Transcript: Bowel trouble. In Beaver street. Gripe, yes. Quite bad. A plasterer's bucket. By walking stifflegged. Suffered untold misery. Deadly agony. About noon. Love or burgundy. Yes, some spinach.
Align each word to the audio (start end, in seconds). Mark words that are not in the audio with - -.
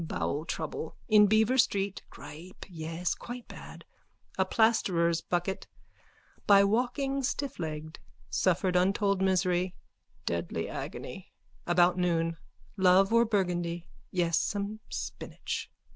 Bowel 0.03 0.45
trouble. 0.45 0.95
In 1.09 1.27
Beaver 1.27 1.59
street. 1.59 2.01
Gripe, 2.09 2.65
yes. 2.67 3.13
Quite 3.13 3.47
bad. 3.47 3.85
A 4.35 4.45
plasterer's 4.45 5.21
bucket. 5.21 5.67
By 6.47 6.63
walking 6.63 7.21
stifflegged. 7.21 7.97
Suffered 8.27 8.75
untold 8.75 9.21
misery. 9.21 9.75
Deadly 10.25 10.67
agony. 10.67 11.31
About 11.67 11.99
noon. 11.99 12.37
Love 12.77 13.13
or 13.13 13.25
burgundy. 13.25 13.89
Yes, 14.09 14.39
some 14.39 14.79
spinach. 14.89 15.69